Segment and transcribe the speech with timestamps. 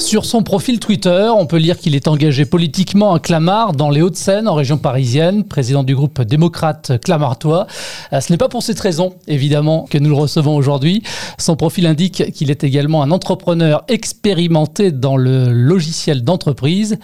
[0.00, 4.00] Sur son profil Twitter, on peut lire qu'il est engagé politiquement à Clamart, dans les
[4.00, 7.66] Hauts-de-Seine, en région parisienne, président du groupe démocrate Clamartois.
[8.14, 11.02] Euh, ce n'est pas pour cette raison, évidemment, que nous le recevons aujourd'hui.
[11.38, 16.98] Son profil indique qu'il est également un entrepreneur expérimenté dans le logiciel d'entreprise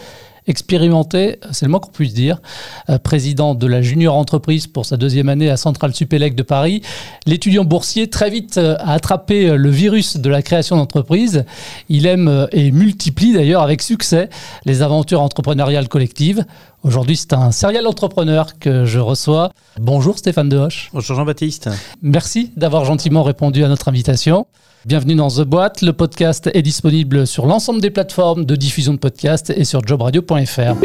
[0.47, 2.41] expérimenté, c'est le moins qu'on puisse dire,
[2.89, 6.83] euh, président de la junior entreprise pour sa deuxième année à Centrale Supélec de Paris.
[7.27, 11.45] L'étudiant boursier très vite euh, a attrapé euh, le virus de la création d'entreprise.
[11.89, 14.29] Il aime et multiplie d'ailleurs avec succès
[14.65, 16.45] les aventures entrepreneuriales collectives.
[16.83, 19.51] Aujourd'hui, c'est un serial entrepreneur que je reçois.
[19.81, 20.91] Bonjour Stéphane Dehoche.
[20.93, 21.69] Bonjour Jean-Baptiste.
[22.03, 24.47] Merci d'avoir gentiment répondu à notre invitation.
[24.85, 25.83] Bienvenue dans The Boîte.
[25.83, 30.77] Le podcast est disponible sur l'ensemble des plateformes de diffusion de podcasts et sur jobradio.fr.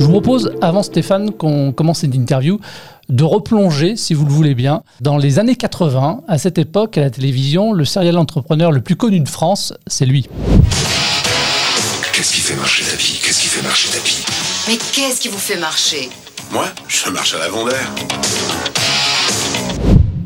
[0.00, 2.58] Je vous propose, avant Stéphane, qu'on commence cette interview,
[3.08, 6.22] de replonger, si vous le voulez bien, dans les années 80.
[6.26, 10.06] À cette époque, à la télévision, le serial entrepreneur le plus connu de France, c'est
[10.06, 10.26] lui.
[12.12, 13.20] Qu'est-ce qui fait marcher la vie?
[13.24, 14.24] Qu'est-ce qui fait marcher ta vie?
[14.66, 16.08] Mais qu'est-ce qui vous fait marcher?
[16.50, 17.92] Moi, je marche à l'avant d'air.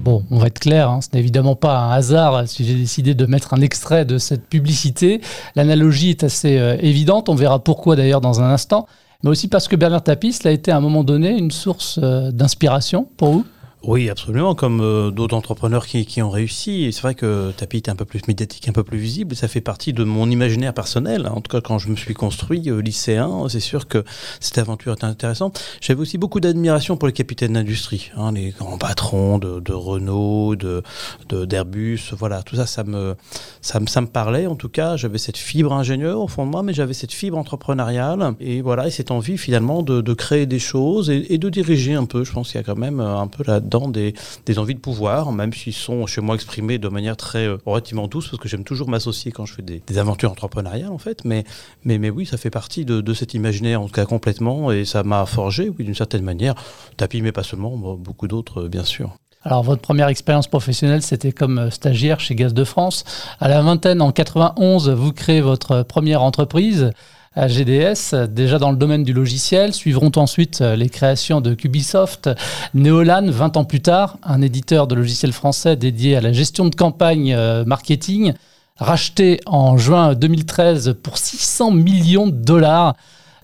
[0.05, 3.15] Bon, on va être clair, hein, ce n'est évidemment pas un hasard si j'ai décidé
[3.15, 5.21] de mettre un extrait de cette publicité.
[5.57, 8.87] L'analogie est assez euh, évidente, on verra pourquoi d'ailleurs dans un instant,
[9.25, 11.99] mais aussi parce que Bernard Tapie, cela a été à un moment donné une source
[12.01, 13.47] euh, d'inspiration pour vous?
[13.85, 16.93] Oui, absolument, comme euh, d'autres entrepreneurs qui, ont réussi.
[16.93, 19.37] C'est vrai que Tapi est un peu plus médiatique, un peu plus visible.
[19.37, 21.29] Ça fait partie de mon imaginaire personnel.
[21.29, 24.03] En tout cas, quand je me suis construit euh, lycéen, c'est sûr que
[24.41, 25.63] cette aventure était intéressante.
[25.81, 30.83] J'avais aussi beaucoup d'admiration pour les capitaines d'industrie, hein, les grands patrons de, Renault, de
[31.31, 32.01] d'Airbus.
[32.19, 33.15] voilà, tout ça, ça me,
[33.61, 34.49] ça me, ça me parlait.
[34.49, 37.39] En tout cas, j'avais cette fibre ingénieure au fond de moi, mais j'avais cette fibre
[37.39, 38.35] entrepreneuriale.
[38.41, 42.07] Et voilà, et cette envie finalement de, créer des choses et, et, de diriger un
[42.07, 42.25] peu.
[42.25, 44.15] Je pense qu'il y a quand même un peu la dans des,
[44.57, 48.29] envies de pouvoir, même s'ils sont chez moi exprimés de manière très euh, relativement douce,
[48.29, 51.25] parce que j'aime toujours m'associer quand je fais des, aventures entrepreneuriales, en fait.
[51.25, 51.45] Mais,
[51.85, 55.03] mais, mais oui, ça fait partie de, cet imaginaire, en tout cas complètement, et ça
[55.03, 56.55] m'a forgé, oui, d'une certaine manière.
[56.97, 59.15] Tapis, mais pas seulement, beaucoup d'autres, euh, bien sûr.
[59.43, 63.05] Alors, votre première expérience professionnelle, c'était comme euh, stagiaire chez Gaz de France.
[63.41, 66.91] À la vingtaine, en 91, vous créez votre première entreprise
[67.35, 69.73] à GDS, déjà dans le domaine du logiciel.
[69.73, 72.31] Suivront ensuite euh, les créations de Cubisoft,
[72.75, 76.75] Neolan, 20 ans plus tard, un éditeur de logiciels français dédié à la gestion de
[76.75, 78.33] campagne euh, marketing,
[78.77, 82.95] racheté en juin 2013 pour 600 millions de dollars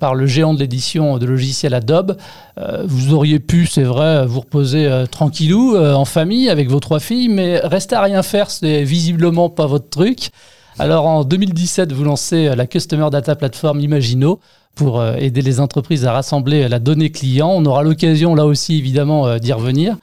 [0.00, 2.16] par le géant de l'édition de logiciels Adobe.
[2.58, 7.28] Euh, vous auriez pu, c'est vrai, vous reposer tranquillou en famille avec vos trois filles,
[7.28, 10.30] mais rester à rien faire, c'est visiblement pas votre truc.
[10.78, 14.40] Alors en 2017, vous lancez euh, la Customer Data Platform Imagino
[14.74, 17.48] pour euh, aider les entreprises à rassembler la donnée client.
[17.48, 19.96] On aura l'occasion là aussi évidemment euh, d'y revenir.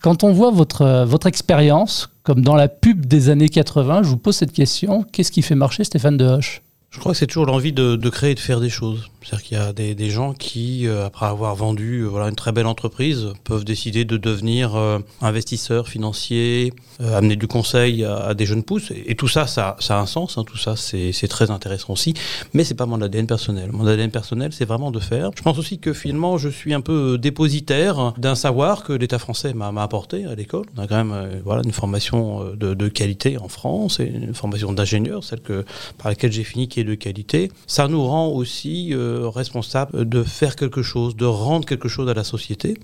[0.00, 4.36] Quand on voit votre, expérience, comme dans la pub des années 80, je vous pose
[4.36, 6.62] cette question, qu'est-ce qui fait marcher Stéphane Dehoche?
[6.90, 9.10] Je crois que c'est toujours l'envie de, créer et de faire des choses.
[9.24, 12.52] C'est-à-dire qu'il y a des, gens qui, euh, après avoir vendu euh, voilà, une très
[12.52, 18.62] belle entreprise, peuvent décider de devenir euh, investisseurs financiers, amener du conseil à, des jeunes
[18.62, 18.92] pousses.
[19.06, 20.36] Et, tout ça, ça, a un sens.
[20.36, 22.14] Hein, tout ça, c'est très intéressant aussi.
[22.52, 23.70] Mais c'est pas mon ADN personnel.
[23.72, 25.30] Mon ADN personnel, c'est vraiment de faire.
[25.36, 29.54] Je pense aussi que finalement, je suis un peu dépositaire d'un savoir que l'État français
[29.54, 30.66] m'a apporté à l'école.
[30.76, 34.72] On a quand même voilà, une formation de, de, qualité en France et une formation
[34.72, 35.64] d'ingénieur, celle que,
[35.98, 37.50] par laquelle j'ai fini, qui est de qualité.
[37.66, 42.24] Ça nous rend aussi responsable de faire quelque chose, de rendre quelque chose à la
[42.24, 42.78] société.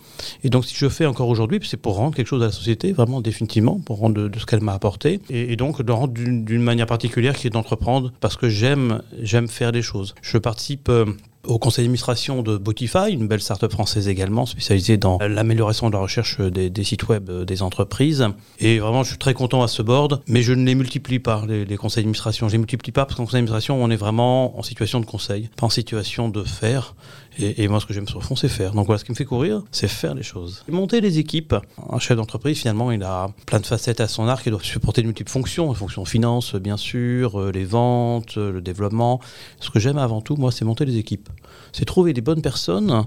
[0.44, 2.92] Et donc, si je fais encore aujourd'hui, c'est pour rendre quelque chose à la société,
[2.92, 6.86] vraiment définitivement, pour rendre de, ce qu'elle m'a apporté, et, donc de rendre d'une manière
[6.86, 10.14] particulière qui est d'entreprendre, parce que j'aime j'aime faire des choses.
[10.22, 11.04] Je participe euh,
[11.44, 16.00] au conseil d'administration de Botify, une belle start-up française également, spécialisée dans l'amélioration de la
[16.00, 18.26] recherche des, sites web des entreprises.
[18.58, 21.44] Et vraiment, je suis très content à ce board, mais je ne les multiplie pas,
[21.48, 22.48] les, les conseils d'administration.
[22.48, 25.06] Je ne les multiplie pas parce qu'en conseil d'administration, on est vraiment en situation de
[25.06, 26.94] conseil, pas en situation de faire.
[27.40, 28.72] Et, moi, ce que j'aime sur le fond, c'est faire.
[28.72, 30.64] Donc voilà, ce qui me fait courir, c'est faire les choses.
[30.68, 31.54] Monter les équipes.
[31.90, 34.44] Un chef d'entreprise, finalement, il a plein de facettes à son arc.
[34.46, 35.72] Il doit supporter de multiples fonctions.
[35.74, 39.20] Fonctions finance, bien sûr, euh, les ventes, euh, le développement.
[39.60, 41.28] Ce que j'aime avant tout, moi, c'est monter les équipes.
[41.72, 43.04] C'est trouver des bonnes personnes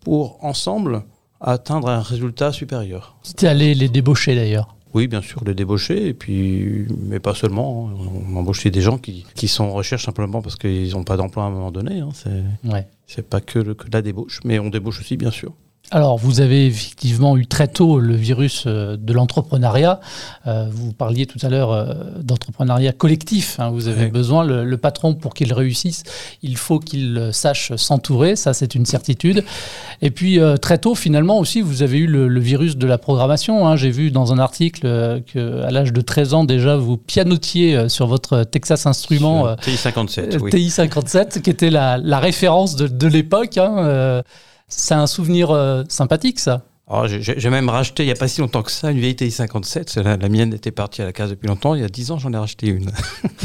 [0.00, 1.04] pour, ensemble,
[1.40, 3.16] atteindre un résultat supérieur.
[3.22, 4.74] C'était aller les débaucher, d'ailleurs.
[4.94, 7.90] Oui, bien sûr, les débaucher, et puis, mais pas seulement.
[7.90, 8.08] Hein.
[8.30, 11.42] On embauche des gens qui, qui, sont en recherche simplement parce qu'ils n'ont pas d'emploi
[11.42, 11.98] à un moment donné.
[11.98, 12.10] Hein.
[12.14, 12.86] C'est ouais.
[13.28, 15.54] Pas que, que, la débauche, mais on débauche aussi, bien sûr.
[15.94, 20.00] Alors, vous avez effectivement eu très tôt le virus euh, de l'entrepreneuriat.
[20.48, 21.84] Euh, vous parliez tout à l'heure euh,
[22.20, 23.60] d'entrepreneuriat collectif.
[23.60, 23.70] hein.
[23.70, 24.10] Vous avez Oui.
[24.10, 26.02] besoin, le, le patron, pour qu'il réussisse,
[26.42, 28.34] il faut qu'il sache s'entourer.
[28.34, 29.44] Ça, c'est une certitude.
[30.02, 32.98] Et puis, euh, très tôt, finalement, aussi, vous avez eu le, le virus de la
[32.98, 33.68] programmation.
[33.68, 33.76] hein.
[33.76, 38.42] J'ai vu dans un article qu'à l'âge de 13 ans, déjà, vous pianotiez sur votre
[38.42, 39.46] Texas Instruments.
[39.46, 40.50] euh, TI-57, oui.
[40.50, 43.58] TI-57, qui était la, la référence de, de l'époque.
[43.58, 44.22] hein,
[44.76, 46.62] c'est un souvenir euh, sympathique, ça.
[46.86, 50.02] Alors, j'ai- même racheté il n'y a pas si longtemps que ça une vieille TI-57.
[50.02, 51.74] La, la mienne était partie à la case depuis longtemps.
[51.74, 52.90] Il y a 10 ans, j'en ai racheté une.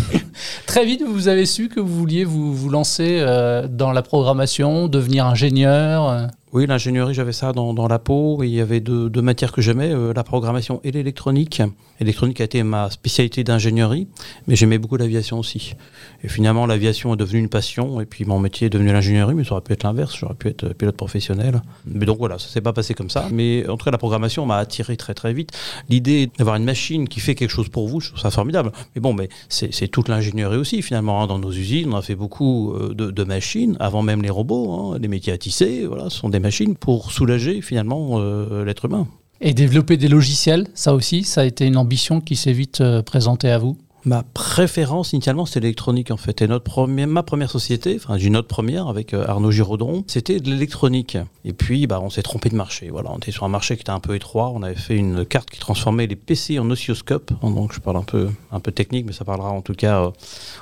[0.68, 4.88] Très vite, vous avez su que vous vouliez vous, vous lancer euh, dans la programmation,
[4.90, 6.28] devenir ingénieur.
[6.52, 8.42] Oui, l'ingénierie, j'avais ça dans, dans la peau.
[8.44, 11.62] Il y avait deux, deux matières que j'aimais, euh, la programmation et l'électronique.
[12.00, 14.08] L'électronique a été ma spécialité d'ingénierie,
[14.48, 15.76] mais j'aimais beaucoup l'aviation aussi.
[16.24, 19.44] Et finalement, l'aviation est devenue une passion, et puis mon métier est devenu l'ingénierie, mais
[19.44, 21.62] ça aurait pu être l'inverse, j'aurais pu être euh, pilote professionnel.
[21.86, 23.28] Mais donc voilà, ça s'est pas passé comme ça.
[23.32, 25.52] Mais en tout cas, la programmation m'a attiré très très vite.
[25.88, 28.72] L'idée d'avoir une machine qui fait quelque chose pour vous, je trouve ça formidable.
[28.96, 31.22] Mais bon, mais c'est toute l'ingénierie aussi, finalement.
[31.22, 31.28] hein.
[31.28, 34.72] Dans nos usines, on a fait beaucoup euh, de, de machines, avant même les robots,
[34.74, 34.98] hein.
[35.00, 39.08] les métiers à tisser, voilà, ce sont des machines pour soulager finalement euh, l'être humain.
[39.42, 43.02] Et développer des logiciels, ça aussi, ça a été une ambition qui s'est vite euh,
[43.02, 43.78] présentée à vous?
[44.06, 46.42] Ma préférence initialement c'était l'électronique en fait.
[46.42, 50.06] Et notre premier, ma première société, enfin j'ai une autre première avec euh, Arnaud Giraudron,
[50.08, 51.18] c'était de l'électronique.
[51.44, 52.90] Et puis bah, on s'est trompé de marché.
[52.90, 54.52] Voilà, on était sur un marché qui était un peu étroit.
[54.56, 57.32] On avait fait une carte qui transformait les PC en oscilloscope.
[57.42, 60.10] Donc je parle un peu, un peu technique, mais ça parlera en tout cas euh,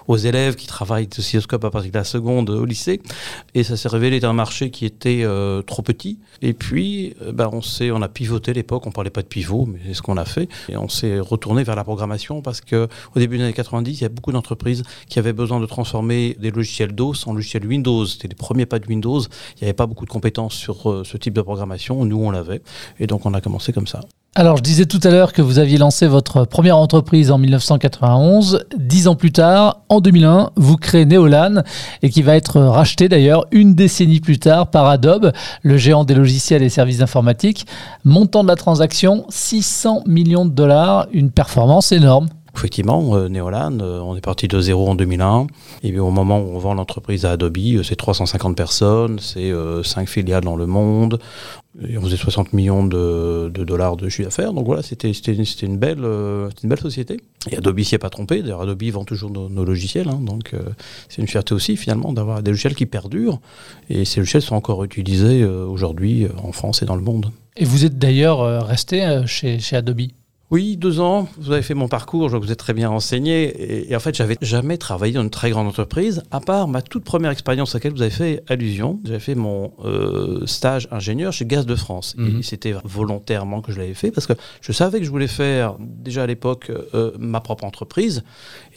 [0.07, 3.01] aux élèves qui travaillent d'oscilloscope à partir de la seconde euh, au lycée.
[3.53, 5.25] Et ça s'est révélé être un marché qui était
[5.65, 6.19] trop petit.
[6.41, 7.61] Et puis bah, on,
[7.91, 8.87] on a pivoté l'époque.
[8.87, 10.49] On parlait pas de pivot, mais c'est ce qu'on a fait.
[10.69, 14.01] Et on s'est retourné vers la programmation parce que au début des années 90, il
[14.01, 18.05] y a beaucoup d'entreprises qui avaient besoin de transformer des logiciels DOS en logiciels Windows.
[18.05, 19.21] C'était les premiers pas de Windows.
[19.21, 22.03] Il n'y avait pas beaucoup de compétences sur euh, ce type de programmation.
[22.05, 22.61] Nous, on l'avait.
[22.99, 24.01] Et donc, on a commencé comme ça.
[24.39, 28.65] Alors, je disais tout à l'heure que vous aviez lancé votre première entreprise en 1991.
[28.77, 31.63] Dix ans plus tard, en 2001, vous créez Neolan
[32.03, 35.31] et qui va être racheté d'ailleurs une décennie plus tard par Adobe,
[35.63, 37.65] le géant des logiciels et services informatiques.
[38.03, 42.27] Montant de la transaction, 600 millions de dollars, une performance énorme.
[42.57, 45.45] Effectivement, euh, Neolan, euh, on est parti de zéro en 2001.
[45.83, 50.09] Et au moment où on vend l'entreprise à Adobe, euh, c'est 350 personnes, c'est 5
[50.09, 51.19] filiales dans le monde.
[51.79, 54.53] On faisait 60 millions de, dollars de chiffre d'affaires.
[54.53, 57.17] Donc voilà, c'était une, une, belle, une belle société.
[57.51, 58.41] Et Adobe s'y est pas trompé.
[58.41, 60.07] D'ailleurs, Adobe vend toujours nos, logiciels.
[60.09, 60.19] hein.
[60.19, 60.55] donc
[61.09, 63.39] c'est une fierté aussi, finalement, d'avoir des logiciels qui perdurent.
[63.91, 67.31] Et ces logiciels sont encore utilisés aujourd'hui en France et dans le monde.
[67.55, 70.07] Et vous êtes d'ailleurs resté chez Adobe?
[70.49, 71.27] Oui, deux ans.
[71.37, 73.43] Vous avez fait mon parcours, je vois que vous êtes très bien renseigné.
[73.43, 76.81] Et, et en fait, j'avais jamais travaillé dans une très grande entreprise, à part ma
[76.81, 79.01] toute première expérience à laquelle vous avez fait allusion.
[79.03, 82.15] J'avais fait mon euh, stage ingénieur chez Gaz de France.
[82.17, 82.39] Mhm.
[82.39, 85.75] Et c'était volontairement que je l'avais fait parce que je savais que je voulais faire
[85.79, 88.23] déjà à l'époque euh, ma propre entreprise.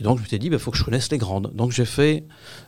[0.00, 1.52] Et donc, je me suis dit, il faut que je connaisse les grandes.
[1.54, 2.24] Donc, j'ai fait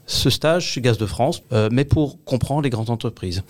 [0.07, 3.43] ce stage chez Gaz de France, euh, mais pour comprendre les grandes entreprises.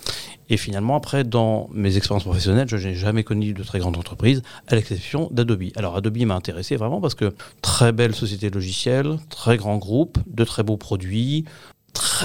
[0.49, 4.43] Et finalement, après, dans mes expériences professionnelles, je n'ai jamais connu de très grandes entreprises,
[4.69, 5.65] à l'exception d'Adobe.
[5.77, 10.45] Alors, Adobe m'a intéressé vraiment parce que très belle société logicielle, très grand groupe, de
[10.45, 11.45] très beaux produits,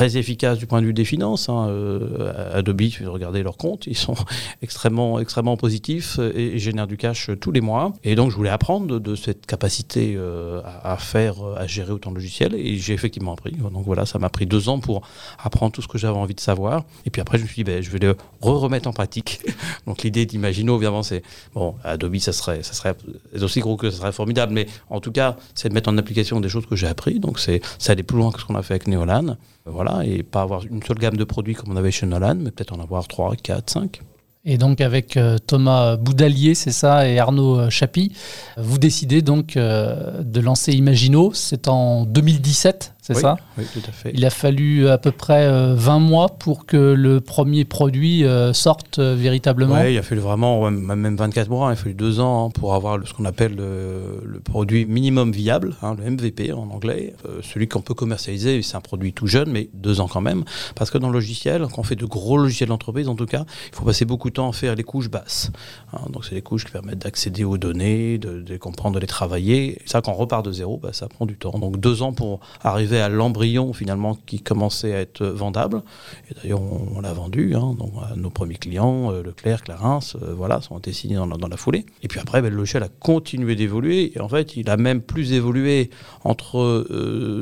[0.05, 1.49] efficace du point de vue des finances.
[1.49, 1.67] hein.
[1.69, 4.15] Euh, Adobe, regardez leurs comptes, ils sont
[4.61, 7.94] extrêmement, extrêmement positifs et, génèrent du cash tous les mois.
[8.04, 12.11] Et donc, je voulais apprendre de, cette capacité euh, à, faire, euh, à gérer autant
[12.11, 12.54] de logiciels.
[12.56, 13.51] Et j'ai effectivement appris.
[13.51, 15.01] Donc voilà, ça m'a pris deux ans pour
[15.44, 16.85] apprendre tout ce que j'avais envie de savoir.
[17.06, 19.42] Et puis après, je me suis dit, ben, je vais le re-remettre en pratique.
[19.87, 21.23] donc l'idée d'Imagino, évidemment, c'est,
[21.54, 22.95] bon, Adobe, ça serait, ça serait
[23.42, 24.54] aussi gros que ça serait formidable.
[24.54, 27.19] Mais en tout cas, c'est de mettre en application des choses que j'ai appris.
[27.19, 29.37] Donc c'est, ça aller plus loin que ce qu'on a fait avec Neolan.
[29.66, 32.51] Voilà, et pas avoir une seule gamme de produits comme on avait chez Nolan, mais
[32.51, 34.01] peut-être en avoir 3, 4, 5.
[34.49, 38.13] Et donc avec euh, Thomas Boudalier, c'est ça, et Arnaud euh, Chapi,
[38.56, 41.33] vous décidez donc euh, de lancer Imagino.
[41.33, 44.11] C'est en 2017, c'est Oui, ça Oui, tout à fait.
[44.14, 48.52] Il a fallu à peu près euh, 20 mois pour que le premier produit euh,
[48.52, 49.76] sorte euh, véritablement.
[49.76, 52.76] Ouais, il a fallu vraiment, même 24 mois, il a fallu deux ans hein, pour
[52.76, 57.14] avoir ce qu'on appelle le, le produit minimum viable, hein, le MVP en anglais.
[57.26, 60.44] Euh, celui qu'on peut commercialiser, c'est un produit tout jeune, mais deux ans quand même.
[60.76, 63.45] Parce que dans le logiciel, quand on fait de gros logiciels d'entreprise, en tout cas,
[63.71, 65.52] il faut passer beaucoup de temps à faire les couches basses.
[65.94, 66.02] hein.
[66.11, 69.07] donc, c'est les couches qui permettent d'accéder aux données, de, de les comprendre, de les
[69.07, 69.76] travailler.
[69.76, 71.57] Et ça, quand on repart de zéro, bah, ça prend du temps.
[71.57, 75.81] Donc, deux ans pour arriver arrivait à l'embryon finalement qui commençait à être vendable.
[76.30, 77.56] Et d'ailleurs, on, l'a vendu.
[77.56, 79.99] Hein, donc, nos premiers clients, Leclerc, Clarins,
[80.35, 81.85] voilà, sont été signés dans, la foulée.
[82.04, 84.11] Et puis après, ben, le logiciel a continué d'évoluer.
[84.16, 85.89] Et en fait, il a même plus évolué
[86.23, 86.85] entre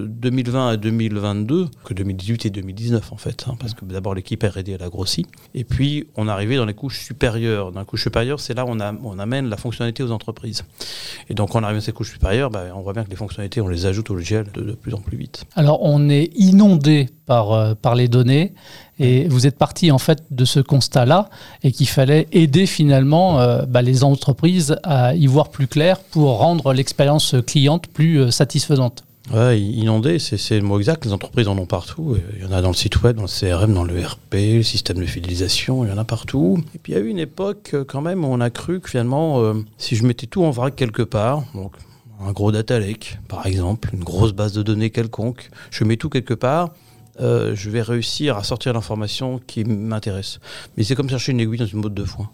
[0.07, 4.71] 2020 et 2022 que 2018 et 2019 en fait, hein, parce que d'abord l'équipe R&D
[4.71, 5.25] elle a grossi.
[5.53, 7.71] Et puis on arrivé dans les couches supérieures.
[7.71, 10.63] Dans les couches supérieures, c'est là où on, amène la fonctionnalité aux entreprises.
[11.29, 13.61] Et donc, on arrive à ces couches supérieures, bah, on voit bien que les fonctionnalités,
[13.61, 15.44] on les ajoute au logiciel de plus en plus vite.
[15.55, 18.53] Alors, on est inondé par, euh, par les données.
[18.97, 21.29] Et vous êtes parti en fait de ce constat-là
[21.63, 26.37] et qu'il fallait aider finalement euh, bah, les entreprises à y voir plus clair pour
[26.37, 29.03] rendre l'expérience cliente plus euh, satisfaisante.
[29.33, 31.03] Ouais, inondé, c'est le mot exact.
[31.03, 32.15] Les entreprises en ont partout.
[32.37, 34.63] Il y en a dans le site web, dans le CRM, dans le RP, le
[34.63, 36.63] système de fidélisation, il y en a partout.
[36.75, 38.89] Et puis il y a eu une époque quand même où on a cru que
[38.89, 41.71] finalement, euh, si je mettais tout en vrac quelque part, donc
[42.21, 46.09] un gros data lake par exemple, une grosse base de données quelconque, je mets tout
[46.09, 46.73] quelque part,
[47.19, 50.39] euh, je vais réussir à sortir l'information qui m'intéresse.
[50.75, 52.29] Mais c'est comme chercher une aiguille dans une botte de foin.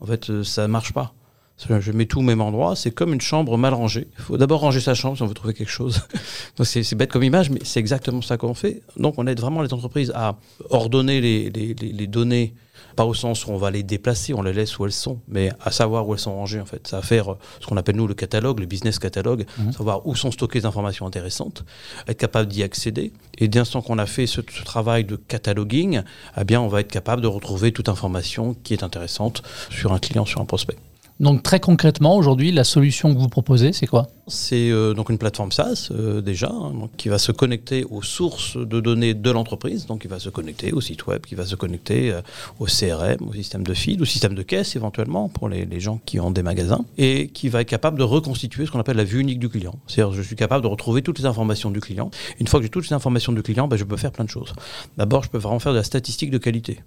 [0.00, 1.14] En fait, ça ne marche pas.
[1.56, 2.74] Je mets tout au même endroit.
[2.74, 4.08] C'est comme une chambre mal rangée.
[4.18, 6.00] Il faut d'abord ranger sa chambre si on veut trouver quelque chose.
[6.64, 8.82] c'est bête comme image, mais c'est exactement ça qu'on fait.
[8.96, 10.36] Donc, on aide vraiment les entreprises à
[10.70, 12.54] ordonner les, les, les, données,
[12.96, 15.50] pas au sens où on va les déplacer, on les laisse où elles sont, mais
[15.60, 16.86] à savoir où elles sont rangées, en fait.
[16.88, 19.72] Ça va faire euh, ce qu'on appelle, nous, le catalogue, le business catalogue, mmh.
[19.72, 21.64] savoir où sont stockées les informations intéressantes,
[22.08, 23.12] être capable d'y accéder.
[23.38, 26.02] Et dès l'instant qu'on a fait ce, ce, travail de cataloguing,
[26.36, 30.00] eh bien, on va être capable de retrouver toute information qui est intéressante sur un
[30.00, 30.76] client, sur un prospect.
[31.20, 34.08] Donc très concrètement, aujourd'hui, la solution que vous proposez, c'est quoi?
[34.26, 38.56] C'est euh, donc une plateforme SaaS euh, déjà, hein, qui va se connecter aux sources
[38.56, 41.54] de données de l'entreprise, donc qui va se connecter au site web, qui va se
[41.54, 42.20] connecter euh,
[42.58, 46.00] au CRM, au système de feed, au système de caisse éventuellement pour les, les, gens
[46.04, 49.04] qui ont des magasins, et qui va être capable de reconstituer ce qu'on appelle la
[49.04, 49.76] vue unique du client.
[49.86, 52.10] C'est-à-dire je suis capable de retrouver toutes les informations du client.
[52.40, 54.30] Une fois que j'ai toutes les informations du client, ben, je peux faire plein de
[54.30, 54.52] choses.
[54.96, 56.80] D'abord, je peux vraiment faire de la statistique de qualité.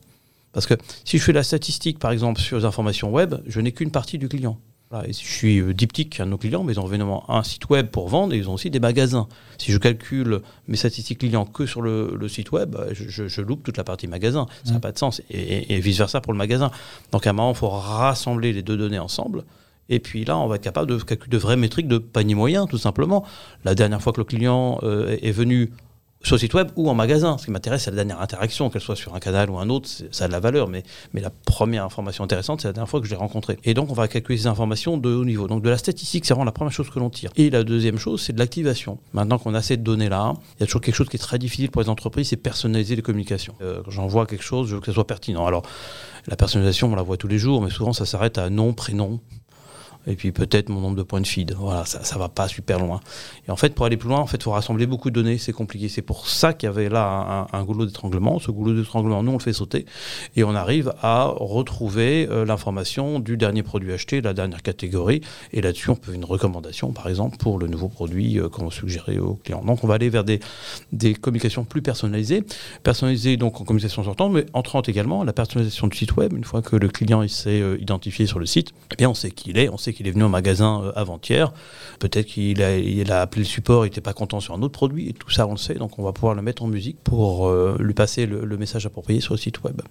[0.58, 0.74] Parce que
[1.06, 4.18] si je fais la statistique, par exemple, sur les informations web, je n'ai qu'une partie
[4.18, 4.58] du client.
[5.06, 7.44] et si je suis euh, diptyque, un de nos clients, mais ils ont évidemment un
[7.44, 9.28] site web pour vendre et ils ont aussi des magasins.
[9.60, 13.78] Si je calcule mes statistiques clients que sur le, site web, bah, je, loupe toute
[13.78, 14.48] la partie magasin.
[14.64, 14.82] Ça n'a mmh.
[14.82, 15.22] pas de sens.
[15.30, 16.72] Et, vice-versa pour le magasin.
[17.12, 19.44] Donc à un moment, il faut rassembler les deux données ensemble.
[19.90, 22.66] Et puis là, on va être capable de calculer de vraies métriques de panier moyen,
[22.66, 23.24] tout simplement.
[23.64, 25.72] La dernière fois que le client euh, est venu
[26.28, 27.38] sur le site web ou en magasin.
[27.38, 29.88] Ce qui m'intéresse, c'est la dernière interaction, qu'elle soit sur un canal ou un autre,
[30.12, 30.68] ça a de la valeur.
[30.68, 33.58] Mais, mais la première information intéressante, c'est la dernière fois que je l'ai rencontré.
[33.64, 35.48] Et donc, on va calculer ces informations de haut niveau.
[35.48, 37.32] Donc, de la statistique, c'est vraiment la première chose que l'on tire.
[37.38, 39.00] Et la deuxième chose, c'est de l'activation.
[39.14, 41.72] Maintenant qu'on a cette donnée-là, il y a toujours quelque chose qui est très difficile
[41.72, 43.56] pour les entreprises, c'est personnaliser les communications.
[43.62, 45.46] Euh, quand j'envoie quelque chose, je veux que ça soit pertinent.
[45.46, 45.64] Alors,
[46.28, 49.22] la personnalisation, on la voit tous les jours, mais souvent, ça s'arrête à nom, prénom,
[50.08, 51.54] et puis peut-être mon nombre de points de feed.
[51.54, 53.02] Voilà, ça, ça va pas super loin.
[53.48, 55.52] Et en fait, pour aller plus loin, en fait, faut rassembler beaucoup de données, c'est
[55.52, 55.90] compliqué.
[55.90, 58.40] C'est pour ça qu'il y avait là un, goulot d'étranglement.
[58.40, 59.86] Ce goulot d'étranglement, nous, on le fait sauter
[60.36, 65.22] et on arrive à retrouver euh, l'information du dernier produit acheté, la dernière catégorie.
[65.52, 69.20] Et là-dessus, on peut une recommandation, par exemple, pour le nouveau produit euh, qu'on suggérer
[69.20, 69.64] aux clients.
[69.64, 70.40] Donc, on va aller vers des,
[70.92, 72.44] des communications plus personnalisées,
[72.84, 76.34] personnalisées donc en communication sortante, mais entrante également la personnalisation du site web.
[76.34, 79.32] Une fois que le client s'est euh, identifié sur le site, eh bien, on sait
[79.32, 81.52] qui il est, on sait qu'il est venu au magasin euh, avant-hier.
[82.00, 84.74] Peut-être qu'il a, il a, appelé le support, il n'était pas content sur un autre
[84.74, 85.10] produit.
[85.10, 85.74] Et tout ça, on le sait.
[85.74, 89.20] Donc, on va pouvoir le mettre en musique pour euh, lui passer le, message approprié
[89.20, 89.82] sur le site web.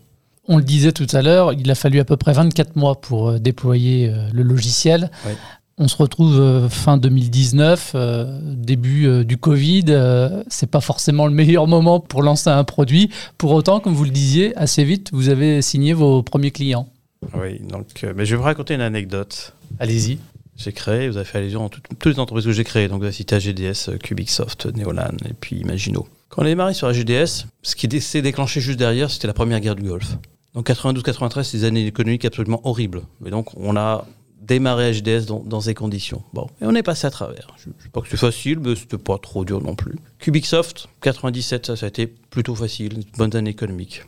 [0.48, 3.30] On le disait tout à l'heure, il a fallu à peu près 24 mois pour
[3.30, 5.10] euh, déployer le logiciel.
[5.78, 7.94] On se retrouve fin 2019,
[8.42, 9.84] début du Covid.
[10.48, 13.10] c'est pas forcément le meilleur moment pour lancer un produit.
[13.36, 16.88] Pour autant, comme vous le disiez, assez vite, vous avez signé vos premiers clients.
[17.34, 19.54] Oui, donc, mais je vais vous raconter une anecdote.
[19.78, 20.18] Allez-y.
[20.56, 22.88] J'ai créé, vous avez fait allusion à toutes, les entreprises que j'ai créées.
[22.88, 26.06] Donc, vous avez cité AGDS, Cubicsoft, Neolan et puis Imagino.
[26.30, 29.60] Quand on a démarré sur AGDS, ce qui s'est déclenché juste derrière, c'était la première
[29.60, 30.16] guerre du Golfe.
[30.54, 33.02] Donc, 92-93, c'est des années économiques absolument horribles.
[33.26, 34.06] Et donc, on a
[34.40, 36.22] démarré AGDS dans, ces conditions.
[36.32, 37.54] Bon, et on est passé à travers.
[37.58, 39.96] Je ne sais pas que c'est facile, mais c'était pas trop dur non plus.
[40.18, 44.02] Cubicsoft, 97, ça, ça a été plutôt facile, une bonne année économique.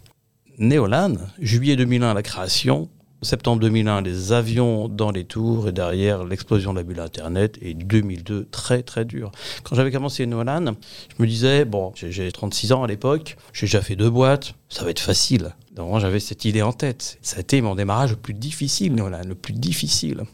[0.58, 2.88] Neolan, juillet 2001, la création,
[3.22, 7.74] septembre 2001, les avions dans les tours et derrière l'explosion de la bulle Internet et
[7.74, 9.32] 2002, très très dur.
[9.64, 10.74] Quand j'avais commencé Nolan,
[11.16, 14.84] je me disais, bon, j'ai 36 ans à l'époque, j'ai déjà fait deux boîtes, ça
[14.84, 15.54] va être facile.
[15.74, 17.18] Donc j'avais cette idée en tête.
[17.22, 20.24] Ça a été mon démarrage le plus difficile, Nolan, le plus difficile.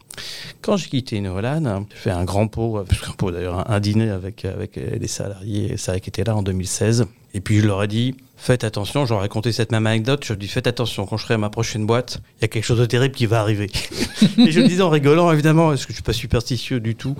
[0.61, 2.83] Quand j'ai quitté Nolan, j'ai fait un grand pot,
[3.31, 7.05] d'ailleurs, un, dîner avec, avec les salariés, ça qui étaient là en 2016.
[7.35, 10.47] Et puis je leur ai dit, faites attention, j'aurais raconté cette même anecdote, je dit,
[10.47, 12.85] faites attention, quand je serai à ma prochaine boîte, il y a quelque chose de
[12.85, 13.71] terrible qui va arriver.
[14.37, 17.15] et je le disais en rigolant, évidemment, parce que je suis pas superstitieux du tout.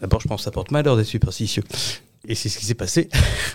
[0.00, 1.64] D'abord, je pense que ça porte malheur d'être superstitieux.
[2.26, 3.08] Et c'est ce qui s'est passé.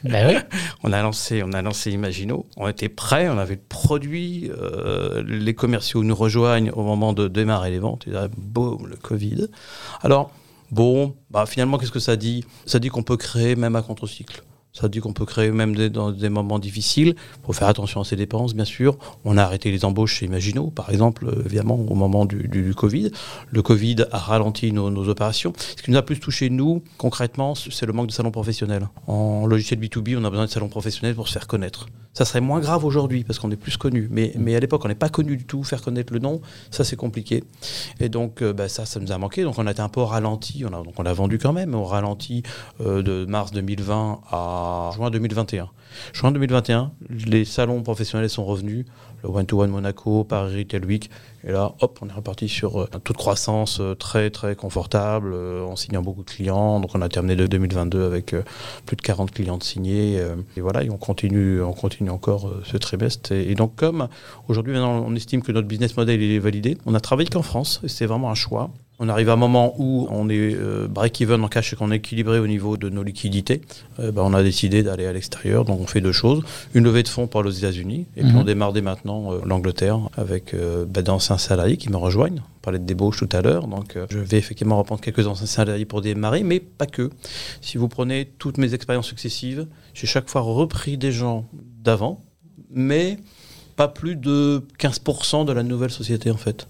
[0.03, 0.59] Ben oui.
[0.83, 2.45] on a lancé, on a lancé Imagino.
[2.57, 4.49] On était prêts, on avait le produit.
[4.51, 8.07] euh, les commerciaux nous rejoignent au moment de démarrer les ventes.
[8.07, 9.47] Et là, boum, le Covid.
[10.01, 10.31] Alors,
[10.71, 12.45] bon, bah, finalement, qu'est-ce que ça dit?
[12.65, 14.43] Ça dit qu'on peut créer même à contre-cycle.
[14.75, 17.09] Ça dit qu'on peut créer même des- dans des moments difficiles.
[17.15, 18.97] Il faut faire attention à ses dépenses, bien sûr.
[19.23, 22.63] On a arrêté les embauches chez Imagino, par exemple, euh, évidemment, au moment du, du-
[22.63, 23.11] du Covid.
[23.51, 25.53] Le Covid a ralenti nos, nos opérations.
[25.77, 28.89] Ce qui nous a plus touché, nous, concrètement, c'est le manque de salons professionnels.
[29.05, 31.85] En logiciel B2B, on a besoin de salons professionnels pour se faire connaître.
[32.15, 34.07] Ça serait moins grave aujourd'hui parce qu'on est plus connu.
[34.11, 35.63] Mais, mais à l'époque, on n'est pas connu du tout.
[35.63, 37.43] Faire connaître le nom, ça, c'est compliqué.
[37.99, 39.43] Et donc, euh, bah, ça, ça nous a manqué.
[39.43, 40.63] Donc, on a été un peu ralenti.
[40.67, 42.41] On a, donc, on l'a vendu quand même, mais au ralenti
[42.81, 44.62] euh, de mars 2020 à
[44.93, 45.69] juin 2021.
[46.13, 48.85] Juin 2021, les salons professionnels sont revenus.
[49.23, 51.09] Le One to One Monaco, Paris Retail Week.
[51.45, 54.55] Et là, hop, on est reparti sur euh, un taux de croissance euh, très, très
[54.55, 56.81] confortable, euh, en signant beaucoup de clients.
[56.81, 58.35] Donc, on a terminé de 2022 avec
[58.85, 60.21] plus de 40 clients signés.
[60.57, 63.31] et voilà, et on continue, on continue encore ce trimestre.
[63.31, 64.07] Et, et donc, comme
[64.47, 67.79] aujourd'hui, on estime que notre business model est validé, on a travaillé qu'en France.
[67.83, 68.71] Et c'est vraiment un choix.
[68.99, 71.95] On arrive à un moment où on est euh, break-even en cash et qu'on est
[71.97, 73.61] équilibré au niveau de nos liquidités.
[73.99, 75.65] Euh, ben, on a décidé d'aller à l'extérieur.
[75.65, 76.43] Donc on fait deux choses.
[76.75, 78.05] Une levée de fonds pour les États-Unis.
[78.15, 78.37] Et puis Mhm.
[78.37, 82.41] on démarre dès maintenant euh, l'Angleterre avec euh, ben, d'anciens salariés qui me rejoignent.
[82.57, 83.67] On parlait de débauche tout à l'heure.
[83.67, 87.09] Donc euh, je vais effectivement reprendre quelques anciens salariés pour démarrer, mais pas que.
[87.61, 91.45] Si vous prenez toutes mes expériences successives, j'ai chaque fois repris des gens
[91.83, 92.21] d'avant,
[92.69, 93.17] mais
[93.75, 96.67] pas plus de 15% de la nouvelle société en fait.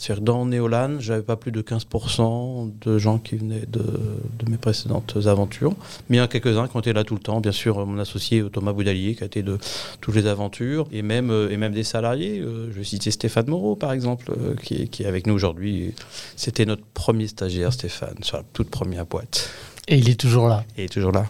[0.00, 4.56] C'est-à-dire dans Neolan, j'avais pas plus de 15% de gens qui venaient de, de mes
[4.56, 5.74] précédentes aventures.
[6.08, 7.42] Mais il y en a quelques-uns qui ont été là tout le temps.
[7.42, 9.58] Bien sûr, mon associé Thomas Boudalier qui a été de
[10.00, 10.88] toutes les aventures.
[10.90, 12.38] Et même, euh, et même des salariés.
[12.38, 15.34] Euh, Je vais citer Stéphane Moreau, par exemple, euh, qui, est, qui est avec nous
[15.34, 15.92] aujourd'hui.
[16.34, 19.50] C'était notre premier stagiaire, Stéphane, sur la toute première boîte.
[19.86, 20.64] Et il est toujours là.
[20.78, 21.26] Il est toujours là.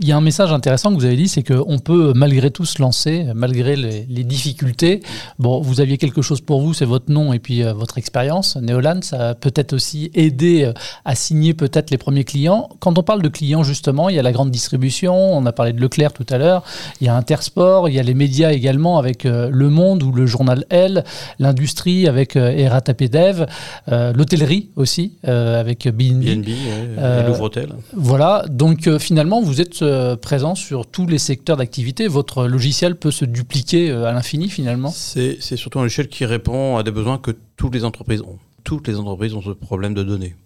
[0.00, 2.64] Il y a un message intéressant que vous avez dit, c'est qu'on peut malgré tout
[2.64, 5.02] se lancer, malgré les, les difficultés.
[5.40, 8.54] Bon, vous aviez quelque chose pour vous, c'est votre nom et puis euh, votre expérience.
[8.54, 10.72] Neolan, ça a peut-être aussi aidé euh,
[11.04, 12.68] à signer peut-être les premiers clients.
[12.78, 15.72] Quand on parle de clients, justement, il y a la grande distribution, on a parlé
[15.72, 16.62] de Leclerc tout à l'heure,
[17.00, 20.12] il y a Intersport, il y a les médias également avec euh, Le Monde ou
[20.12, 21.02] le journal Elle,
[21.40, 23.46] l'industrie avec Eratapedev,
[23.88, 26.24] l'hôtellerie aussi avec BNB.
[26.24, 27.70] BNB et Louvre-Hôtel.
[27.94, 32.06] Voilà, donc finalement, vous êtes euh, présent sur tous les secteurs d'activité.
[32.08, 34.90] Votre logiciel peut se dupliquer euh, à l'infini finalement?
[34.90, 38.38] C'est surtout un logiciel qui répond à des besoins que toutes les entreprises ont.
[38.64, 40.36] Toutes les entreprises ont ce problème de données,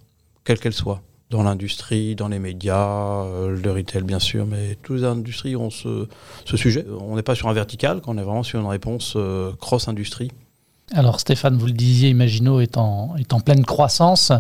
[0.44, 1.02] quelles qu'elles soient.
[1.30, 5.70] Dans l'industrie, dans les médias, euh, le retail bien sûr, mais toutes les industries ont
[5.70, 6.06] ce,
[6.44, 6.86] ce sujet.
[7.00, 9.16] On n'est pas sur un vertical, on est vraiment sur une réponse
[9.58, 10.30] cross-industrie.
[10.94, 14.30] Alors Stéphane, vous le disiez, Imagino est en, est en pleine croissance,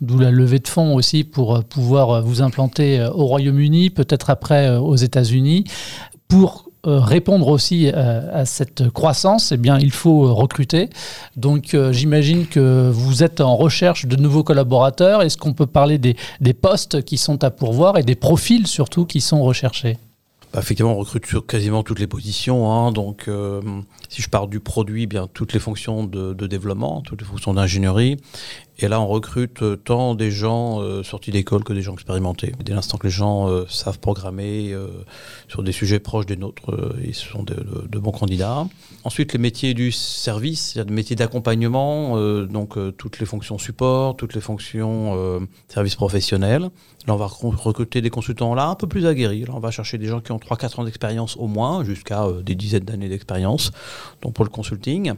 [0.00, 3.90] d'où la levée de fonds aussi pour euh, pouvoir euh, vous implanter euh, au Royaume-Uni,
[3.90, 5.64] peut-être après aux États-Unis.
[6.28, 10.88] Pour répondre aussi à cette croissance, eh bien, il faut recruter.
[11.36, 15.22] Donc j'imagine que vous êtes en recherche de nouveaux collaborateurs.
[15.22, 19.20] Est-ce qu'on peut parler des postes qui sont à pourvoir et des profils surtout qui
[19.20, 19.98] sont recherchés?
[20.52, 22.70] Bah, effectivement, on recrute sur quasiment toutes les positions.
[22.70, 22.92] hein.
[22.92, 23.62] donc, euh,
[24.10, 28.18] si je pars du produit, bien toutes les fonctions de développement, toutes les fonctions d'ingénierie.
[28.78, 32.52] Et là, on recrute euh, tant des gens euh, sortis d'école que des gens expérimentés.
[32.64, 34.74] Dès l'instant que les gens euh, savent programmer
[35.48, 36.72] sur des sujets proches des nôtres,
[37.04, 38.66] ils sont de, bons candidats.
[39.04, 44.34] Ensuite, les métiers du service, il des métiers d'accompagnement, donc toutes les fonctions support, toutes
[44.34, 46.70] les fonctions services professionnels.
[47.06, 49.44] Là, on va recru- recruter des consultants là un peu plus aguerris.
[49.44, 52.54] Là, on va chercher des gens qui ont 3-4 ans d'expérience au moins, jusqu'à des
[52.54, 53.72] dizaines d'années d'expérience,
[54.22, 55.12] donc pour le consulting.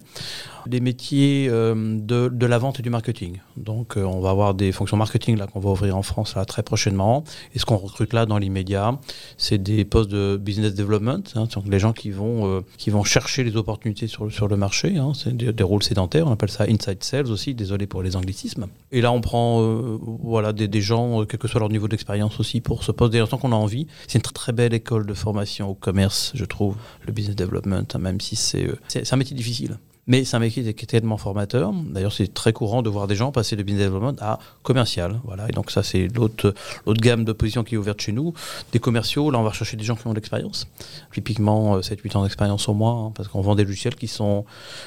[0.66, 3.38] Des métiers de la vente et du marketing.
[3.56, 6.44] Donc, euh, on va avoir des fonctions marketing là qu'on va ouvrir en France là,
[6.44, 7.24] très prochainement.
[7.54, 8.98] Et ce qu'on recrute là dans l'immédiat,
[9.38, 13.04] c'est des postes de business development, hein, donc les gens qui vont, euh, qui vont
[13.04, 14.96] chercher les opportunités sur, le- sur le marché.
[14.96, 15.12] hein.
[15.14, 18.66] c'est des, rôles sédentaires, on appelle ça inside sales aussi, désolé pour les anglicismes.
[18.92, 22.60] Et là, on prend euh, voilà, des, gens, quel que soit leur niveau d'expérience aussi,
[22.60, 23.86] pour ce poste dès l'instant qu'on a envie.
[24.06, 27.84] C'est une très, très belle école de formation au commerce, je trouve, le business development,
[27.94, 29.78] hein, même si c'est c'est un métier difficile.
[30.06, 31.72] Mais c'est un métier qui est tellement formateur.
[31.72, 35.20] D'ailleurs, c'est très courant de voir des gens passer de business development à commercial.
[35.24, 35.48] Voilà.
[35.48, 36.52] Et donc, ça, c'est l'autre
[36.86, 38.34] l'autre gamme de positions qui est ouverte chez nous.
[38.72, 40.66] Des commerciaux, là, on va rechercher des gens qui ont de l'expérience.
[41.12, 44.44] Typiquement, euh, 7-8 ans d'expérience au moins, hein, parce qu'on vend des logiciels qui sont,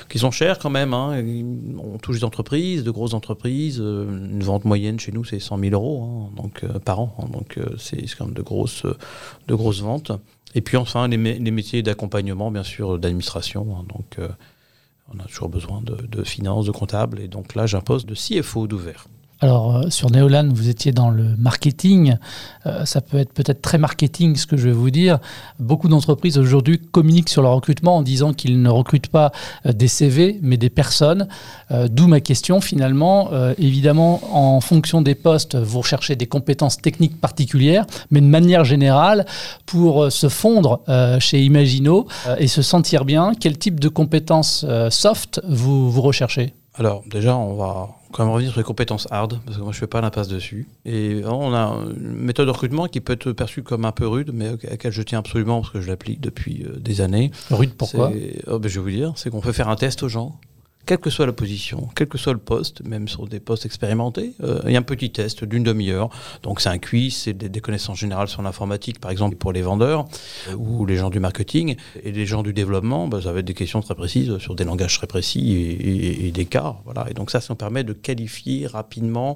[0.08, 0.94] qui sont chers quand même.
[0.94, 1.24] hein.
[1.80, 3.80] On touche des entreprises, de grosses entreprises.
[3.82, 7.16] Euh, Une vente moyenne chez nous, c'est 100 000 euros hein, donc, euh, par an.
[7.34, 8.84] donc, euh, c'est quand même de grosses,
[9.48, 10.12] de grosses ventes.
[10.54, 13.66] Et puis enfin, les, les métiers d'accompagnement, bien sûr, d'administration.
[13.66, 14.28] donc, euh,
[15.13, 17.20] on a toujours besoin de, finances, de comptables.
[17.20, 19.08] Et donc là, poste de CFO d'ouvert.
[19.39, 22.15] Alors, euh, sur Neolan, vous étiez dans le marketing.
[22.65, 25.19] Euh, ça peut être peut-être très marketing, ce que je vais vous dire.
[25.60, 29.32] Beaucoup d'entreprises aujourd'hui communiquent sur leur recrutement en disant qu'ils ne recrutent pas
[29.67, 31.28] euh, des CV, mais des personnes.
[31.69, 33.30] D'où ma question, finalement.
[33.58, 39.26] évidemment, en fonction des postes, vous recherchez des compétences techniques particulières, mais de manière générale,
[39.65, 40.82] pour se fondre
[41.19, 46.54] chez Imagino et se sentir bien, quel type de compétences soft vous, vous recherchez?
[46.78, 49.78] Alors déjà, on va quand même revenir sur les compétences hard, parce que moi je
[49.78, 50.68] fais pas l'impasse dessus.
[50.86, 54.32] Et on a une méthode de recrutement qui peut être perçue comme un peu rude,
[54.34, 57.32] mais à laquelle je tiens absolument parce que je l'applique depuis euh, des années.
[57.50, 58.12] Rude pourquoi?
[58.48, 60.40] Oh, ben, Je vais vous dire, c'est qu'on peut faire un test aux gens
[60.88, 64.34] quelle que soit la position, quel que soit le poste, même sur des postes expérimentés,
[64.41, 66.10] euh, il y a un petit test d'une demi-heure.
[66.43, 70.06] Donc c'est un quiz, c'est des, connaissances générales sur l'informatique, par exemple pour les vendeurs
[70.47, 71.76] euh, ou les gens du marketing.
[72.04, 74.63] Et les gens du développement, bah, ça va être des questions très précises sur des
[74.63, 76.78] langages très précis et, des cas.
[76.86, 77.06] Voilà.
[77.10, 79.36] Et donc ça, ça nous permet de qualifier rapidement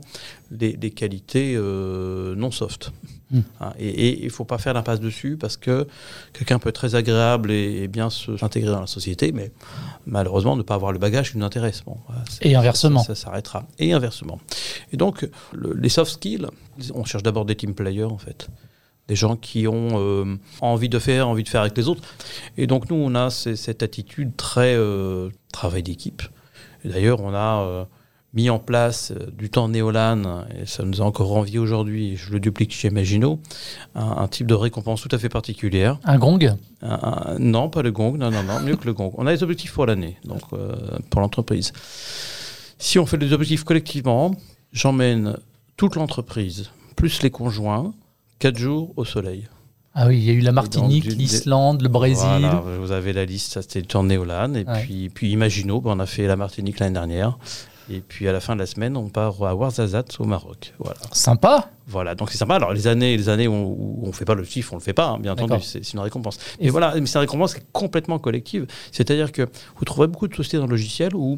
[0.51, 2.91] des, qualités euh, non soft.
[3.34, 5.88] Hein, et il ne faut pas faire l'impasse dessus parce que
[6.34, 9.52] quelqu'un peut être très agréable et, bien s'intégrer dans la société, mais
[10.06, 11.84] malheureusement ne pas avoir le bagage qui nous intéresse.
[11.86, 11.98] Bon,
[12.41, 13.04] et inversement.
[13.04, 13.65] Ça, s'arrêtera.
[13.80, 14.39] Et inversement.
[14.91, 16.48] Et donc, les soft skills,
[16.94, 18.50] on cherche d'abord des team players en fait
[19.08, 22.02] des gens qui ont euh, envie de faire, envie de faire avec les autres.
[22.58, 26.22] Et donc nous, on a cette attitude très euh, travail d'équipe.
[26.86, 27.84] D'ailleurs, on a euh,
[28.34, 32.32] mis en place euh, du temps Néolan, et ça nous a encore envie aujourd'hui, je
[32.32, 33.39] le duplique chez Magino,
[33.96, 36.00] un, type de récompense tout à fait particulière.
[36.04, 36.39] Un gong?
[37.39, 39.12] Non, pas le gong, non, non, non, mieux que le gong.
[39.17, 40.76] On a des objectifs pour l'année, donc euh,
[41.10, 41.74] pour l'entreprise.
[42.80, 44.32] Si on fait des objectifs collectivement,
[44.72, 45.38] j'emmène
[45.78, 47.94] toute l'entreprise, plus les conjoints,
[48.39, 49.48] 4 jours au soleil.
[49.94, 52.26] Ah oui, il y a eu la Martinique, l'Islande, le Brésil.
[52.26, 54.54] Voilà, vous avez la liste, ça c'était le temps Néolan.
[54.54, 57.38] Et puis, puis Imagino, ben, on a fait la Martinique l'année dernière.
[57.91, 60.73] Et puis à la fin de la semaine, on part à Ouarzazate au Maroc.
[60.80, 60.99] Voilà.
[61.12, 61.69] Sympa.
[61.88, 62.56] Voilà, donc c'est sympa.
[62.56, 64.93] Alors les années, les années où on ne fait pas le chiffre, on le fait
[64.93, 66.38] pas, hein, bien entendu, c'est une récompense.
[66.60, 68.65] Et, voilà, mais c'est une récompense qui est complètement collective.
[68.93, 71.36] C'est-à-dire que vous trouverez beaucoup de sociétés dans le logiciel où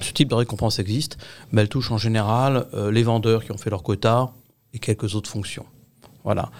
[0.00, 1.18] ce type de récompense existe,
[1.50, 4.30] mais elle touche en général euh, les vendeurs qui ont fait leur quota
[4.72, 5.66] et quelques autres fonctions.
[6.22, 6.50] Voilà.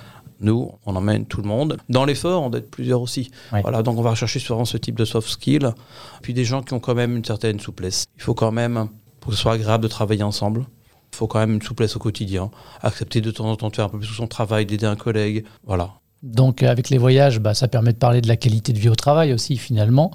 [0.40, 1.76] Nous, on emmène tout le monde.
[1.90, 3.30] Dans l'effort, on doit être plusieurs aussi.
[3.50, 5.74] Voilà, donc on va rechercher souvent ce type de soft skill.
[6.22, 8.06] Puis des gens qui ont quand même une certaine souplesse.
[8.16, 8.88] Il faut quand même
[9.20, 10.66] pour que ce soit agréable de travailler ensemble.
[11.12, 12.50] Il faut quand même une souplesse au quotidien,
[12.82, 15.44] accepter de temps en temps de faire un peu plus son travail, d'aider un collègue.
[15.64, 15.99] Voilà.
[16.22, 18.94] Donc avec les voyages, bah, ça permet de parler de la qualité de vie au
[18.94, 20.10] travail aussi finalement.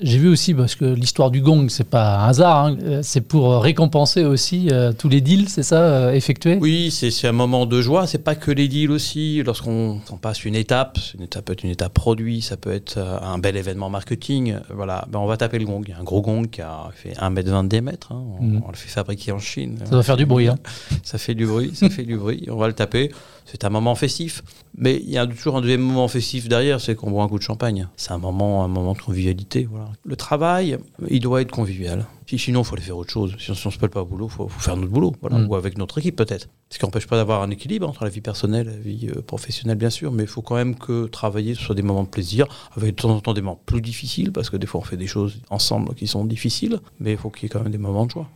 [0.00, 3.22] J'ai vu aussi parce que l'histoire du gong, c'est pas un hasard, hein, euh, c'est
[3.22, 6.58] pour récompenser aussi euh, tous les deals, c'est ça, euh, effectués?
[6.60, 8.06] Oui, c'est un moment de joie.
[8.06, 9.42] C'est pas que les deals aussi.
[9.42, 13.38] Lorsqu'on passe une étape, une étape peut être une étape produit, ça peut être un
[13.38, 14.54] bel événement marketing.
[14.72, 15.82] Voilà, ben, on va taper le gong.
[15.84, 18.12] Il y a un gros gong qui a fait 1m20 de diamètre.
[18.12, 18.22] Hein.
[18.40, 18.62] Mhm.
[18.64, 19.78] On, le fait fabriquer en Chine.
[19.84, 20.46] Ça doit faire du bruit.
[20.46, 20.58] Hein.
[21.02, 22.46] Ça fait du bruit, ça fait du bruit.
[22.48, 23.10] On va le taper.
[23.50, 24.42] C'est un moment festif.
[24.76, 27.38] Mais il y a toujours un deuxième moment festif derrière, c'est qu'on boit un coup
[27.38, 27.88] de champagne.
[27.96, 29.66] C'est un moment, un moment de convivialité.
[29.70, 29.88] Voilà.
[30.04, 33.34] Le travail, il doit être convivial sinon, il faut aller faire autre chose.
[33.38, 35.14] Si on ne se pèle pas au boulot, il faut, faire notre boulot.
[35.22, 35.38] Voilà.
[35.38, 35.48] Mm.
[35.48, 36.48] Ou avec notre équipe, peut-être.
[36.68, 39.22] Ce qui n'empêche pas d'avoir un équilibre entre la vie personnelle et la vie euh,
[39.22, 40.12] professionnelle, bien sûr.
[40.12, 43.10] Mais il faut quand même que travailler soit des moments de plaisir, avec de temps
[43.10, 45.94] en temps des moments plus difficiles, parce que des fois, on fait des choses ensemble
[45.94, 46.80] qui sont difficiles.
[47.00, 48.28] Mais il faut qu'il y ait quand même des moments de joie.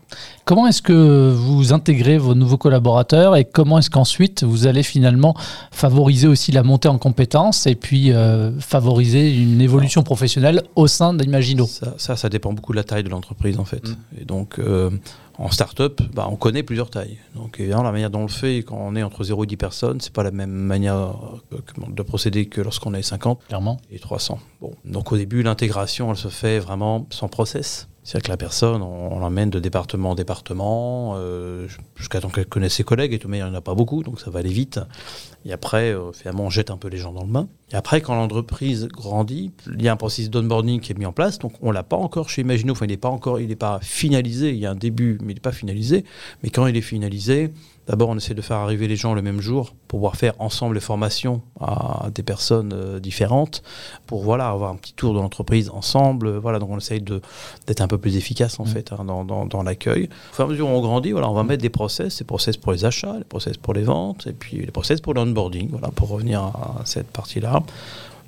[0.46, 5.34] Comment est-ce que vous intégrez vos nouveaux collaborateurs et comment est-ce qu'ensuite vous allez finalement
[5.70, 11.12] favoriser aussi la montée en compétences et puis euh, favoriser une évolution professionnelle au sein
[11.12, 11.66] d'Imagino?
[11.66, 13.81] Ça, ça, ça dépend beaucoup de la taille de l'entreprise, en fait.
[14.20, 14.90] Et donc, euh,
[15.38, 17.18] en start-up, bah, on connaît plusieurs tailles.
[17.34, 19.56] Donc, évidemment, la manière dont on le fait quand on est entre 0 et 10
[19.56, 21.14] personnes, c'est pas la même manière
[21.88, 23.78] de procéder que lorsqu'on est 50 Clairement.
[23.90, 24.38] et 300.
[24.60, 24.72] Bon.
[24.84, 27.88] Donc, au début, l'intégration, elle se fait vraiment sans process.
[28.04, 32.74] C'est-à-dire que la personne, on, l'emmène de département en département, euh, jusqu'à temps qu'elle connaisse
[32.74, 34.50] ses collègues, et tout, mais il n'y en a pas beaucoup, donc ça va aller
[34.50, 34.80] vite.
[35.44, 37.48] Et après, euh, finalement, on jette un peu les gens dans le bain.
[37.72, 41.12] Et après, quand l'entreprise grandit, il y a un processus d'onboarding qui est mis en
[41.12, 43.56] place, donc on l'a pas encore chez Imagino, enfin, il n'est pas encore, il n'est
[43.56, 46.04] pas finalisé, il y a un début, mais il n'est pas finalisé.
[46.42, 47.52] Mais quand il est finalisé,
[47.88, 50.74] D'abord, on essaie de faire arriver les gens le même jour pour pouvoir faire ensemble
[50.74, 53.62] les formations à des personnes euh, différentes,
[54.06, 56.36] pour voilà, avoir un petit tour de l'entreprise ensemble.
[56.36, 58.68] Voilà, donc on essaye d'être un peu plus efficace en mmh.
[58.68, 60.08] fait hein, dans, dans, l'accueil.
[60.32, 62.24] Au fur et à mesure où on grandit, voilà, on va mettre des process, des
[62.24, 65.68] process pour les achats, les process pour les ventes, et puis les process pour l'onboarding,
[65.70, 67.62] voilà, pour revenir à cette partie-là.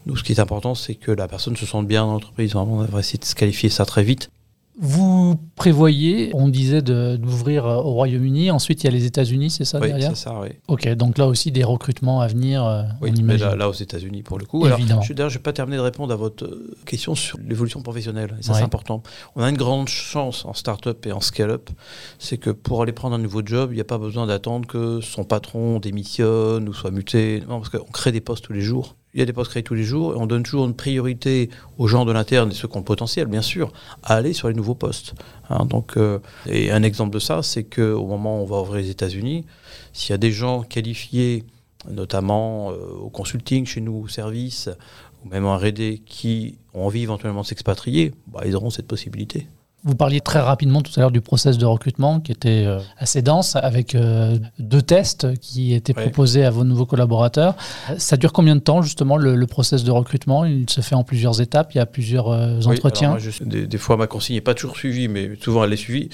[0.06, 2.52] Nous, ce qui est important, c'est que la personne se sente bien dans l'entreprise.
[2.52, 4.30] Vraiment, on va essayer de se qualifier ça très vite
[4.76, 8.50] Vous prévoyez, on disait, d'ouvrir euh, au Royaume-Uni.
[8.50, 10.48] Ensuite, il y a les États-Unis, c'est ça Oui, derrière c'est ça, oui.
[10.66, 13.72] Ok, donc là aussi des recrutements à venir, euh, Oui, on mais là, là, aux
[13.72, 14.64] États-Unis pour le coup.
[14.64, 15.02] Alors, Évidemment.
[15.08, 18.34] d'ailleurs, je n'ai pas terminé de répondre à votre euh, question sur l'évolution professionnelle.
[18.40, 18.58] Et ça, Ouais.
[18.58, 19.02] c'est important.
[19.36, 21.70] On a une grande chance en start-up et en scale-up,
[22.18, 25.00] c'est que pour aller prendre un nouveau job, il n'y a pas besoin d'attendre que
[25.00, 27.44] son patron démissionne ou soit muté.
[27.48, 28.96] Non, parce qu'on crée des postes tous les jours.
[29.14, 31.48] Il y a des postes créés tous les jours et on donne toujours une priorité
[31.78, 33.72] aux gens de l'interne et ceux qui ont le potentiel, bien sûr,
[34.02, 35.14] à aller sur les nouveaux postes.
[35.50, 38.82] Hein, donc, euh, et un exemple de ça, c'est qu'au moment où on va ouvrir
[38.82, 39.46] les États-Unis,
[39.92, 41.44] s'il y a des gens qualifiés
[41.88, 44.68] notamment euh, au consulting chez nous, au service,
[45.24, 49.46] ou même en R&D, qui ont envie éventuellement de s'expatrier, bah, ils auront cette possibilité.
[49.86, 53.20] Vous parliez très rapidement tout à l'heure du process de recrutement qui était euh, assez
[53.20, 56.02] dense avec euh, deux tests qui étaient Ouais.
[56.04, 57.54] proposés à vos nouveaux collaborateurs.
[57.98, 60.46] Ça dure combien de temps justement le, le process de recrutement?
[60.46, 63.10] Il se fait en plusieurs étapes, il y a plusieurs euh, Oui, entretiens.
[63.12, 65.72] alors moi, je- des, des fois, ma consigne n'est pas toujours suivie, mais souvent elle
[65.72, 66.08] est suivie.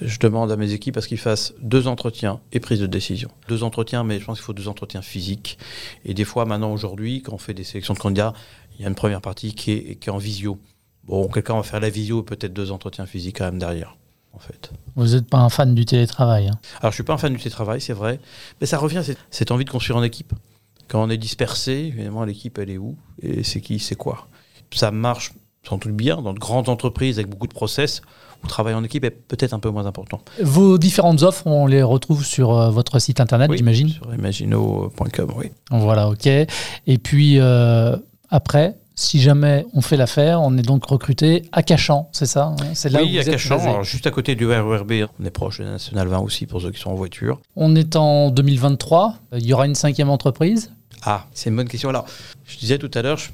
[0.00, 3.28] Je demande à mes équipes à ce qu'ils fassent deux entretiens et prise de décision.
[3.48, 5.58] Deux entretiens, mais je pense qu'il faut deux entretiens physiques.
[6.04, 8.34] Et des fois, maintenant, aujourd'hui, quand on fait des sélections de candidats,
[8.78, 10.58] il y a une première partie qui est, qui est en visio.
[11.06, 13.96] Bon, quelqu'un va faire la visio et peut-être deux entretiens physiques quand même derrière,
[14.32, 14.72] en fait.
[14.96, 16.48] Vous n'êtes pas un fan du télétravail.
[16.48, 16.58] hein.
[16.80, 18.18] Alors, je suis pas un fan du télétravail, c'est vrai,
[18.60, 20.32] mais ça revient à cette, cette envie de construire en équipe.
[20.88, 24.28] Quand on est dispersé, évidemment, l'équipe, elle est où Et c'est qui, c'est quoi
[24.72, 25.32] Ça marche
[25.68, 28.00] sans doute bien dans de grandes entreprises avec beaucoup de process
[28.40, 30.20] où le travail en équipe est peut-être un peu moins important.
[30.40, 35.32] Vos différentes offres, on les retrouve sur euh, votre site internet, Oui, j'imagine Sur imagino.com,
[35.36, 35.50] oui.
[35.70, 36.26] Voilà, ok.
[36.26, 37.96] Et puis euh,
[38.30, 42.56] après, si jamais on fait l'affaire, on est donc recruté à Cachan, c'est ça hein?
[42.74, 44.92] C'est là où oui, vous à Cachan, alors, juste à côté du RERB.
[45.20, 47.38] On est proche de National 20 aussi pour ceux qui sont en voiture.
[47.56, 49.16] On est en 2023.
[49.34, 50.72] Il y aura une cinquième entreprise.
[51.02, 51.90] Ah, c'est une bonne question.
[51.90, 52.06] Alors,
[52.46, 53.28] je disais tout à l'heure, je-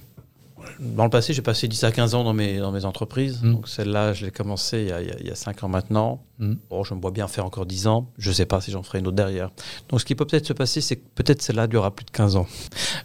[0.82, 3.40] dans le passé, j'ai passé 10 à 15 ans dans mes, dans mes entreprises.
[3.42, 3.52] Mm.
[3.52, 5.62] Donc celle-là, je l'ai commencé il y, a, il y a- il y a 5
[5.64, 6.20] ans maintenant.
[6.38, 6.54] Mm.
[6.70, 8.08] Bon, je me vois bien faire encore 10 ans.
[8.18, 9.50] Je ne sais pas si j'en ferai une autre derrière.
[9.88, 12.36] Donc ce qui peut peut-être se passer, c'est que peut-être celle-là durera plus de 15
[12.36, 12.46] ans.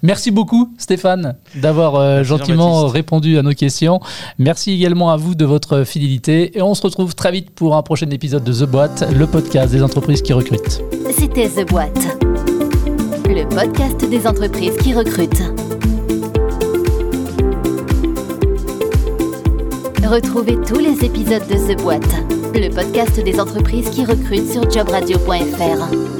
[0.01, 3.99] Merci beaucoup, Stéphane, d'avoir euh, gentiment répondu à nos questions.
[4.39, 6.57] Merci également à vous de votre fidélité.
[6.57, 9.71] Et on se retrouve très vite pour un prochain épisode de The Boîte, le podcast
[9.71, 10.81] des entreprises qui recrutent.
[11.17, 12.17] C'était The Boîte,
[13.27, 15.43] le podcast des entreprises qui recrutent.
[20.07, 22.15] Retrouvez tous les épisodes de The Boîte,
[22.55, 26.16] le podcast des entreprises qui recrutent sur jobradio.fr.